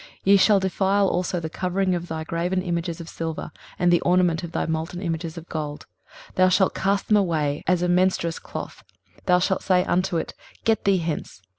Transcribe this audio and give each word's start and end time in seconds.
23:030:022 0.01 0.09
Ye 0.23 0.37
shall 0.37 0.59
defile 0.59 1.07
also 1.09 1.39
the 1.39 1.47
covering 1.47 1.93
of 1.93 2.07
thy 2.07 2.23
graven 2.23 2.63
images 2.63 2.99
of 2.99 3.07
silver, 3.07 3.51
and 3.77 3.93
the 3.93 4.01
ornament 4.01 4.43
of 4.43 4.51
thy 4.51 4.65
molten 4.65 4.99
images 4.99 5.37
of 5.37 5.47
gold: 5.47 5.85
thou 6.33 6.49
shalt 6.49 6.73
cast 6.73 7.07
them 7.07 7.17
away 7.17 7.63
as 7.67 7.83
a 7.83 7.87
menstruous 7.87 8.39
cloth; 8.39 8.83
thou 9.27 9.37
shalt 9.37 9.61
say 9.61 9.83
unto 9.85 10.17
it, 10.17 10.33
Get 10.63 10.85
thee 10.85 10.97
hence. 10.97 11.39